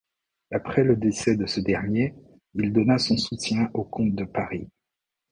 [0.51, 2.15] Après le décès de ce dernier,
[2.55, 4.67] il donna son soutien au comte de Paris.